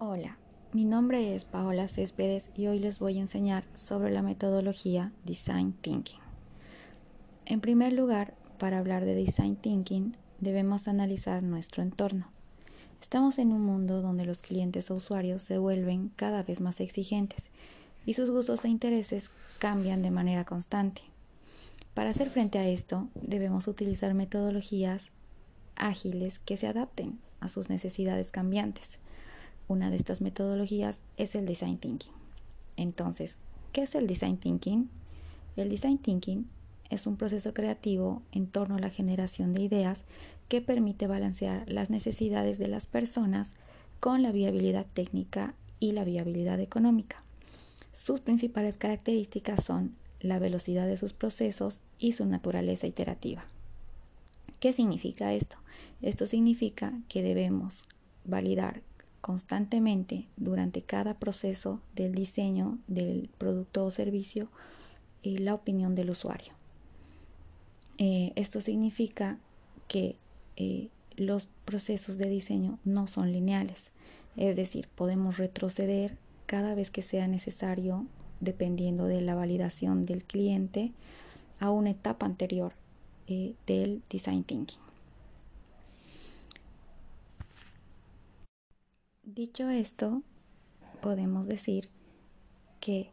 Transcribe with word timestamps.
Hola, 0.00 0.38
mi 0.72 0.84
nombre 0.84 1.34
es 1.34 1.44
Paola 1.44 1.88
Céspedes 1.88 2.50
y 2.54 2.68
hoy 2.68 2.78
les 2.78 3.00
voy 3.00 3.18
a 3.18 3.20
enseñar 3.20 3.64
sobre 3.74 4.12
la 4.12 4.22
metodología 4.22 5.12
Design 5.24 5.72
Thinking. 5.72 6.20
En 7.46 7.60
primer 7.60 7.92
lugar, 7.92 8.36
para 8.60 8.78
hablar 8.78 9.04
de 9.04 9.16
Design 9.16 9.56
Thinking, 9.56 10.16
debemos 10.38 10.86
analizar 10.86 11.42
nuestro 11.42 11.82
entorno. 11.82 12.30
Estamos 13.00 13.38
en 13.38 13.50
un 13.50 13.62
mundo 13.62 14.00
donde 14.00 14.24
los 14.24 14.40
clientes 14.40 14.88
o 14.92 14.94
usuarios 14.94 15.42
se 15.42 15.58
vuelven 15.58 16.12
cada 16.14 16.44
vez 16.44 16.60
más 16.60 16.78
exigentes 16.78 17.46
y 18.06 18.14
sus 18.14 18.30
gustos 18.30 18.64
e 18.64 18.68
intereses 18.68 19.32
cambian 19.58 20.00
de 20.02 20.12
manera 20.12 20.44
constante. 20.44 21.02
Para 21.94 22.10
hacer 22.10 22.30
frente 22.30 22.60
a 22.60 22.68
esto, 22.68 23.08
debemos 23.16 23.66
utilizar 23.66 24.14
metodologías 24.14 25.10
ágiles 25.74 26.38
que 26.38 26.56
se 26.56 26.68
adapten 26.68 27.18
a 27.40 27.48
sus 27.48 27.68
necesidades 27.68 28.30
cambiantes 28.30 29.00
una 29.68 29.90
de 29.90 29.96
estas 29.96 30.20
metodologías 30.20 31.00
es 31.16 31.34
el 31.34 31.46
design 31.46 31.78
thinking. 31.78 32.12
Entonces, 32.76 33.36
¿qué 33.72 33.82
es 33.82 33.94
el 33.94 34.06
design 34.06 34.38
thinking? 34.38 34.88
El 35.56 35.68
design 35.68 35.98
thinking 35.98 36.46
es 36.90 37.06
un 37.06 37.16
proceso 37.16 37.52
creativo 37.52 38.22
en 38.32 38.46
torno 38.46 38.76
a 38.76 38.80
la 38.80 38.90
generación 38.90 39.52
de 39.52 39.62
ideas 39.62 40.04
que 40.48 40.62
permite 40.62 41.06
balancear 41.06 41.70
las 41.70 41.90
necesidades 41.90 42.58
de 42.58 42.68
las 42.68 42.86
personas 42.86 43.52
con 44.00 44.22
la 44.22 44.32
viabilidad 44.32 44.86
técnica 44.86 45.54
y 45.80 45.92
la 45.92 46.04
viabilidad 46.04 46.60
económica. 46.60 47.22
Sus 47.92 48.20
principales 48.20 48.78
características 48.78 49.64
son 49.64 49.94
la 50.20 50.38
velocidad 50.38 50.86
de 50.86 50.96
sus 50.96 51.12
procesos 51.12 51.80
y 51.98 52.12
su 52.12 52.24
naturaleza 52.26 52.86
iterativa. 52.86 53.44
¿Qué 54.60 54.72
significa 54.72 55.32
esto? 55.34 55.56
Esto 56.00 56.26
significa 56.26 56.92
que 57.08 57.22
debemos 57.22 57.82
validar 58.24 58.82
constantemente 59.20 60.26
durante 60.36 60.82
cada 60.82 61.14
proceso 61.14 61.80
del 61.94 62.14
diseño 62.14 62.78
del 62.86 63.28
producto 63.38 63.84
o 63.84 63.90
servicio 63.90 64.48
y 65.22 65.38
la 65.38 65.54
opinión 65.54 65.94
del 65.94 66.10
usuario. 66.10 66.52
Eh, 67.98 68.32
esto 68.36 68.60
significa 68.60 69.38
que 69.88 70.16
eh, 70.56 70.88
los 71.16 71.48
procesos 71.64 72.16
de 72.16 72.28
diseño 72.28 72.78
no 72.84 73.06
son 73.06 73.32
lineales, 73.32 73.90
es 74.36 74.54
decir, 74.54 74.88
podemos 74.94 75.36
retroceder 75.36 76.16
cada 76.46 76.74
vez 76.74 76.90
que 76.90 77.02
sea 77.02 77.26
necesario 77.26 78.06
dependiendo 78.40 79.06
de 79.06 79.20
la 79.20 79.34
validación 79.34 80.06
del 80.06 80.24
cliente 80.24 80.92
a 81.58 81.70
una 81.70 81.90
etapa 81.90 82.24
anterior 82.24 82.72
eh, 83.26 83.54
del 83.66 84.00
design 84.08 84.44
thinking. 84.44 84.87
Dicho 89.34 89.68
esto, 89.68 90.22
podemos 91.02 91.46
decir 91.46 91.90
que 92.80 93.10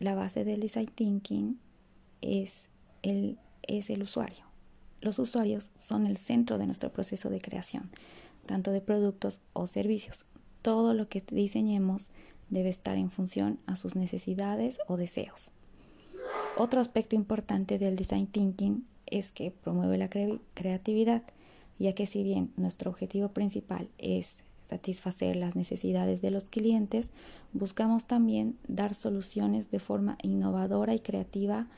la 0.00 0.16
base 0.16 0.44
del 0.44 0.58
design 0.58 0.88
thinking 0.88 1.60
es 2.22 2.68
el, 3.02 3.38
es 3.62 3.88
el 3.88 4.02
usuario. 4.02 4.46
Los 5.00 5.20
usuarios 5.20 5.70
son 5.78 6.06
el 6.06 6.16
centro 6.16 6.58
de 6.58 6.66
nuestro 6.66 6.90
proceso 6.90 7.30
de 7.30 7.40
creación, 7.40 7.88
tanto 8.46 8.72
de 8.72 8.80
productos 8.80 9.38
o 9.52 9.68
servicios. 9.68 10.26
Todo 10.60 10.92
lo 10.92 11.08
que 11.08 11.22
diseñemos 11.30 12.08
debe 12.50 12.68
estar 12.68 12.98
en 12.98 13.12
función 13.12 13.60
a 13.66 13.76
sus 13.76 13.94
necesidades 13.94 14.80
o 14.88 14.96
deseos. 14.96 15.52
Otro 16.58 16.80
aspecto 16.80 17.14
importante 17.14 17.78
del 17.78 17.94
design 17.94 18.26
thinking 18.26 18.84
es 19.06 19.30
que 19.30 19.52
promueve 19.52 19.98
la 19.98 20.08
creatividad, 20.08 21.22
ya 21.78 21.94
que 21.94 22.08
si 22.08 22.24
bien 22.24 22.52
nuestro 22.56 22.90
objetivo 22.90 23.28
principal 23.28 23.88
es 23.98 24.43
satisfacer 24.64 25.36
las 25.36 25.56
necesidades 25.56 26.20
de 26.20 26.30
los 26.30 26.48
clientes, 26.48 27.10
buscamos 27.52 28.06
también 28.06 28.58
dar 28.66 28.94
soluciones 28.94 29.70
de 29.70 29.78
forma 29.78 30.18
innovadora 30.22 30.94
y 30.94 31.00
creativa 31.00 31.68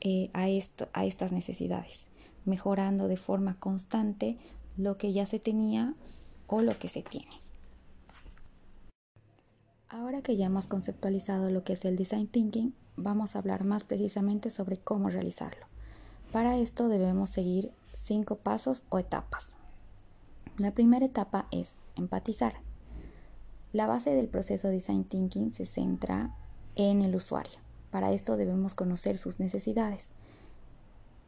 eh, 0.00 0.30
a, 0.32 0.48
esto, 0.48 0.88
a 0.92 1.04
estas 1.04 1.32
necesidades, 1.32 2.06
mejorando 2.44 3.08
de 3.08 3.16
forma 3.16 3.58
constante 3.58 4.36
lo 4.76 4.96
que 4.96 5.12
ya 5.12 5.26
se 5.26 5.40
tenía 5.40 5.94
o 6.46 6.62
lo 6.62 6.78
que 6.78 6.88
se 6.88 7.02
tiene. 7.02 7.42
Ahora 9.88 10.22
que 10.22 10.36
ya 10.36 10.46
hemos 10.46 10.66
conceptualizado 10.66 11.50
lo 11.50 11.64
que 11.64 11.72
es 11.72 11.84
el 11.84 11.96
design 11.96 12.28
thinking, 12.28 12.74
vamos 12.96 13.34
a 13.34 13.40
hablar 13.40 13.64
más 13.64 13.84
precisamente 13.84 14.50
sobre 14.50 14.76
cómo 14.76 15.10
realizarlo. 15.10 15.66
Para 16.30 16.58
esto 16.58 16.88
debemos 16.88 17.30
seguir 17.30 17.72
cinco 17.94 18.36
pasos 18.36 18.82
o 18.90 18.98
etapas. 18.98 19.57
La 20.58 20.72
primera 20.72 21.06
etapa 21.06 21.46
es 21.52 21.76
empatizar. 21.94 22.54
La 23.72 23.86
base 23.86 24.10
del 24.12 24.26
proceso 24.26 24.66
Design 24.66 25.04
Thinking 25.04 25.52
se 25.52 25.66
centra 25.66 26.34
en 26.74 27.00
el 27.00 27.14
usuario. 27.14 27.60
Para 27.92 28.10
esto 28.10 28.36
debemos 28.36 28.74
conocer 28.74 29.18
sus 29.18 29.38
necesidades. 29.38 30.08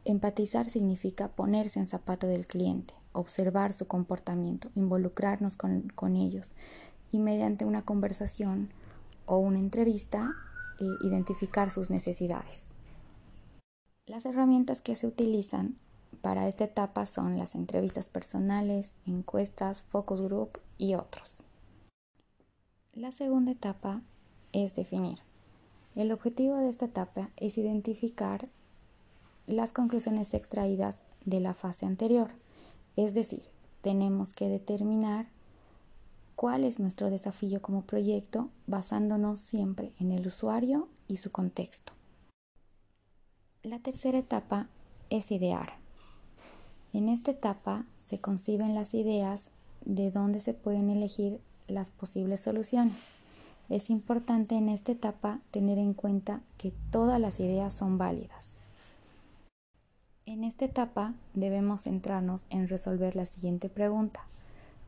Empatizar 0.03 0.69
significa 0.69 1.29
ponerse 1.29 1.79
en 1.79 1.87
zapato 1.87 2.27
del 2.27 2.45
cliente, 2.45 2.93
observar 3.13 3.71
su 3.71 3.87
comportamiento, 3.87 4.69
involucrarnos 4.75 5.55
con, 5.55 6.15
ellos 6.17 6.51
y 7.09 7.19
mediante 7.19 7.63
una 7.63 7.83
conversación 7.83 8.73
o 9.25 9.37
una 9.37 9.59
entrevista 9.59 10.33
eh, 10.77 10.83
identificar 11.03 11.71
sus 11.71 11.89
necesidades. 11.89 12.67
Las 14.07 14.25
herramientas 14.25 14.81
que 14.81 14.97
se 14.97 15.07
utilizan 15.07 15.77
para 16.21 16.47
esta 16.47 16.65
etapa 16.65 17.05
son 17.05 17.37
las 17.37 17.55
entrevistas 17.55 18.09
personales, 18.09 18.95
encuestas, 19.05 19.83
focus 19.83 20.21
group 20.21 20.59
y 20.77 20.95
otros. 20.95 21.43
La 22.93 23.11
segunda 23.11 23.51
etapa 23.51 24.01
es 24.51 24.75
definir. 24.75 25.19
El 25.95 26.11
objetivo 26.11 26.57
de 26.57 26.69
esta 26.69 26.85
etapa 26.85 27.29
es 27.37 27.57
identificar 27.57 28.49
las 29.47 29.73
conclusiones 29.73 30.33
extraídas 30.33 31.03
de 31.25 31.39
la 31.39 31.53
fase 31.53 31.85
anterior, 31.85 32.31
es 32.95 33.13
decir, 33.13 33.43
tenemos 33.81 34.33
que 34.33 34.47
determinar 34.47 35.27
cuál 36.35 36.63
es 36.63 36.79
nuestro 36.79 37.09
desafío 37.09 37.61
como 37.61 37.83
proyecto 37.83 38.49
basándonos 38.67 39.39
siempre 39.39 39.93
en 39.99 40.11
el 40.11 40.27
usuario 40.27 40.87
y 41.07 41.17
su 41.17 41.31
contexto. 41.31 41.93
La 43.63 43.79
tercera 43.79 44.17
etapa 44.17 44.69
es 45.09 45.31
idear. 45.31 45.80
En 46.93 47.07
esta 47.07 47.31
etapa 47.31 47.85
se 47.99 48.19
conciben 48.19 48.75
las 48.75 48.93
ideas 48.93 49.49
de 49.85 50.11
dónde 50.11 50.41
se 50.41 50.53
pueden 50.53 50.89
elegir 50.89 51.39
las 51.67 51.89
posibles 51.89 52.41
soluciones. 52.41 53.03
Es 53.69 53.89
importante 53.89 54.55
en 54.55 54.67
esta 54.67 54.91
etapa 54.91 55.39
tener 55.51 55.77
en 55.77 55.93
cuenta 55.93 56.41
que 56.57 56.73
todas 56.91 57.19
las 57.19 57.39
ideas 57.39 57.73
son 57.73 57.97
válidas. 57.97 58.55
En 60.25 60.43
esta 60.43 60.65
etapa 60.65 61.13
debemos 61.33 61.83
centrarnos 61.83 62.45
en 62.49 62.67
resolver 62.67 63.15
la 63.15 63.25
siguiente 63.25 63.69
pregunta. 63.69 64.27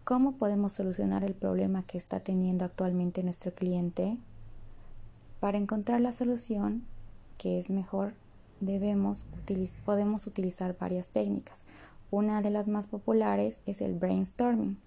¿Cómo 0.04 0.34
podemos 0.34 0.74
solucionar 0.74 1.24
el 1.24 1.34
problema 1.34 1.84
que 1.84 1.98
está 1.98 2.20
teniendo 2.20 2.66
actualmente 2.66 3.24
nuestro 3.24 3.54
cliente? 3.54 4.18
Para 5.40 5.58
encontrar 5.58 6.02
la 6.02 6.12
solución 6.12 6.84
que 7.38 7.58
es 7.58 7.70
mejor, 7.70 8.14
debemos 8.60 9.26
podemos 9.86 10.28
utilizar 10.28 10.78
varias 10.78 11.08
técnicas. 11.08 11.64
Una 12.14 12.44
de 12.44 12.52
las 12.52 12.68
más 12.68 12.86
populares 12.86 13.60
es 13.66 13.82
el 13.82 13.96
brainstorming. 13.96 14.78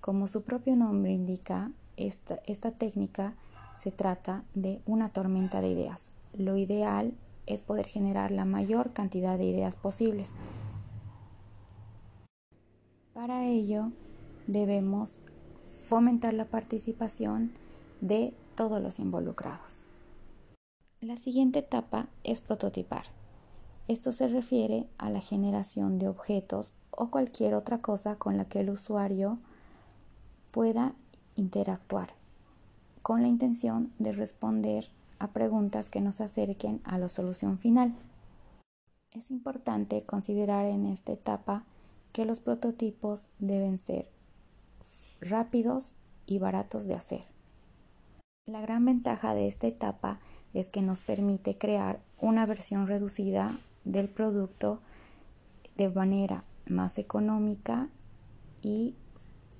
Como 0.00 0.28
su 0.28 0.44
propio 0.44 0.76
nombre 0.76 1.12
indica, 1.12 1.72
esta, 1.96 2.70
técnica 2.78 3.34
se 3.76 3.90
trata 3.90 4.44
de 4.54 4.80
una 4.86 5.08
tormenta 5.08 5.60
de 5.60 5.66
ideas. 5.66 6.12
Lo 6.32 6.56
ideal 6.56 7.12
es 7.46 7.60
poder 7.60 7.86
generar 7.86 8.30
la 8.30 8.44
mayor 8.44 8.92
cantidad 8.92 9.36
de 9.36 9.46
ideas 9.46 9.74
posibles. 9.74 10.32
Para 13.14 13.44
ello, 13.44 13.90
debemos 14.46 15.18
fomentar 15.88 16.34
la 16.34 16.44
participación 16.44 17.50
de 18.00 18.32
todos 18.54 18.80
los 18.80 19.00
involucrados. 19.00 19.88
La 21.00 21.16
siguiente 21.16 21.58
etapa 21.58 22.06
es 22.22 22.40
prototipar. 22.40 23.15
Esto 23.88 24.10
se 24.10 24.26
refiere 24.26 24.88
a 24.98 25.10
la 25.10 25.20
generación 25.20 25.98
de 25.98 26.08
objetos 26.08 26.74
o 26.90 27.08
cualquier 27.10 27.54
otra 27.54 27.78
cosa 27.78 28.16
con 28.16 28.36
la 28.36 28.46
que 28.46 28.60
el 28.60 28.70
usuario 28.70 29.38
pueda 30.50 30.94
interactuar, 31.36 32.14
con 33.02 33.22
la 33.22 33.28
intención 33.28 33.92
de 33.98 34.10
responder 34.10 34.90
a 35.20 35.28
preguntas 35.28 35.88
que 35.88 36.00
nos 36.00 36.20
acerquen 36.20 36.80
a 36.84 36.98
la 36.98 37.08
solución 37.08 37.58
final. 37.58 37.94
Es 39.12 39.30
importante 39.30 40.02
considerar 40.02 40.66
en 40.66 40.86
esta 40.86 41.12
etapa 41.12 41.64
que 42.12 42.24
los 42.24 42.40
prototipos 42.40 43.28
deben 43.38 43.78
ser 43.78 44.10
rápidos 45.20 45.94
y 46.26 46.38
baratos 46.38 46.86
de 46.86 46.94
hacer. 46.94 47.24
La 48.46 48.60
gran 48.60 48.84
ventaja 48.84 49.34
de 49.34 49.46
esta 49.46 49.66
etapa 49.66 50.18
es 50.54 50.70
que 50.70 50.82
nos 50.82 51.02
permite 51.02 51.56
crear 51.56 52.00
una 52.18 52.46
versión 52.46 52.86
reducida 52.86 53.52
del 53.86 54.08
producto 54.08 54.80
de 55.76 55.88
manera 55.88 56.44
más 56.68 56.98
económica 56.98 57.88
y 58.60 58.94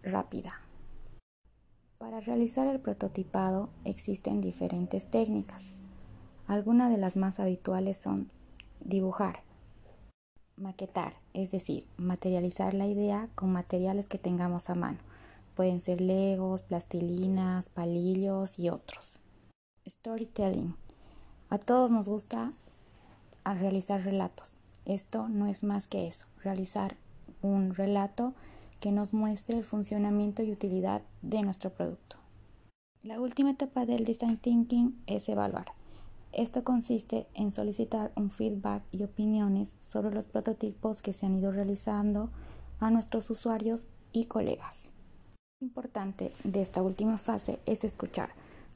rápida. 0.02 0.61
Para 1.99 2.20
realizar 2.20 2.67
el 2.67 2.81
prototipado 2.81 3.70
existen 3.84 4.40
diferentes 4.40 5.06
técnicas. 5.06 5.75
Algunas 6.46 6.90
de 6.90 6.99
las 6.99 7.17
más 7.17 7.40
habituales 7.40 7.96
son 7.96 8.31
dibujar, 8.81 9.43
maquetar, 10.56 11.14
es 11.32 11.50
decir, 11.50 11.87
materializar 11.96 12.75
la 12.75 12.87
idea 12.87 13.29
con 13.34 13.52
materiales 13.52 14.08
que 14.08 14.19
tengamos 14.19 14.70
a 14.70 14.75
mano. 14.75 14.99
Pueden 15.55 15.81
ser 15.81 16.00
legos, 16.00 16.62
plastilinas, 16.62 17.69
palillos 17.69 18.58
y 18.58 18.69
otros. 18.69 19.20
Storytelling. 19.88 20.76
A 21.49 21.58
todos 21.58 21.90
nos 21.90 22.08
gusta 22.08 22.52
realizar 23.54 24.02
relatos. 24.02 24.58
Esto 24.84 25.28
no 25.28 25.46
es 25.46 25.64
más 25.64 25.87
que 25.87 26.06
eso, 26.06 26.26
realizar 26.43 26.96
un 27.43 27.75
relato 27.75 28.34
que 28.81 28.93
nos 28.93 29.14
muestre 29.14 29.56
el 29.56 29.64
funcionamiento 29.64 30.43
y 30.43 30.52
utilidad 30.52 31.02
de 31.22 31.43
nuestro 31.43 31.70
producto. 31.70 32.16
La 33.02 33.20
última 33.20 33.50
etapa 33.50 33.87
del 33.87 34.04
design 34.04 34.37
thinking 34.37 35.02
es 35.06 35.28
evaluar. 35.28 35.66
Esto 36.32 36.64
consiste 36.64 37.26
en 37.34 37.52
solicitar 37.52 38.12
un 38.16 38.31
feedback 38.31 38.82
y 38.93 39.04
opiniones 39.04 39.76
sobre 39.81 40.14
los 40.14 40.26
prototipos 40.26 41.02
que 41.02 41.12
se 41.12 41.26
han 41.26 41.37
ido 41.37 41.52
realizando 41.52 42.31
a 42.78 42.90
nuestros 42.90 43.31
usuarios 43.31 43.87
y 44.12 44.26
colegas. 44.26 44.90
Lo 45.60 45.69
importante 45.69 46.32
de 46.44 46.60
esta 46.60 46.82
última 46.82 47.16
fase 47.16 47.60
es 47.64 47.84
escuchar, 47.84 48.31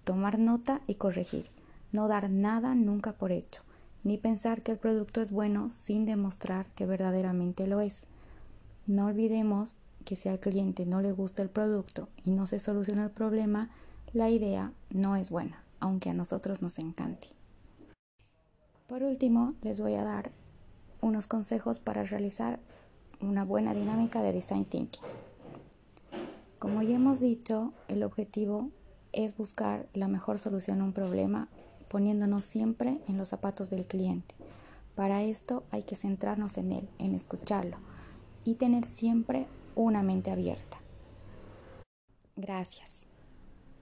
tomar 0.05 0.39
nota 0.39 0.81
y 0.87 0.95
corregir, 0.95 1.51
no 1.93 2.09
dar 2.09 2.31
nada 2.31 2.75
nunca 2.75 3.13
por 3.13 3.33
hecho, 3.33 3.63
ni 4.03 4.19
pensar 4.19 4.63
que 4.63 4.73
el 4.73 4.79
producto 4.79 5.21
es 5.21 5.31
bueno 5.31 5.71
sin 5.71 6.07
demostrar 6.07 6.67
que 6.75 6.87
verdaderamente 6.87 7.67
lo 7.67 7.81
es. 7.81 8.07
No 8.87 9.07
olvidemos 9.07 9.77
que 10.05 10.17
si 10.17 10.29
al 10.29 10.41
cliente 10.41 10.87
no 10.87 11.03
le 11.03 11.13
gusta 11.13 11.43
el 11.43 11.51
producto 11.51 12.09
y 12.25 12.31
no 12.31 12.47
se 12.47 12.59
soluciona 12.59 13.05
el 13.05 13.11
problema, 13.11 13.71
la 14.13 14.31
idea 14.31 14.73
no 14.91 15.17
es 15.17 15.31
buena, 15.31 15.63
aunque 15.79 16.11
a 16.11 16.15
nosotros 16.15 16.63
nos 16.63 16.79
encante. 16.79 17.29
Por 18.87 19.03
último, 19.03 19.55
les 19.63 19.81
voy 19.81 19.95
a 19.95 20.05
dar 20.05 20.33
unos 21.01 21.27
consejos 21.27 21.79
para 21.79 22.03
realizar 22.05 22.59
una 23.21 23.45
buena 23.45 23.75
dinámica 23.75 24.23
de 24.23 24.33
design 24.33 24.65
thinking. 24.65 25.03
Como 26.59 26.83
ya 26.83 26.97
hemos 26.97 27.21
dicho, 27.21 27.73
el 27.89 28.03
objetivo 28.03 28.71
es 29.13 29.37
buscar 29.37 29.89
la 29.95 30.09
mejor 30.09 30.39
solución 30.39 30.81
a 30.81 30.85
un 30.85 30.93
problema 30.93 31.49
poniéndonos 31.91 32.45
siempre 32.45 33.01
en 33.09 33.19
los 33.19 33.29
zapatos 33.29 33.69
del 33.69 33.89
cliente. 33.89 34.37
Para 34.95 35.23
esto 35.23 35.65
hay 35.73 35.83
que 35.83 35.97
centrarnos 35.97 36.57
en 36.57 36.71
él, 36.71 36.89
en 36.99 37.17
escucharlo 37.17 37.79
y 38.45 38.55
tener 38.55 38.85
siempre 38.85 39.49
una 39.75 40.03
mente 40.05 40.31
abierta. 40.31 40.79
Gracias. 42.37 43.10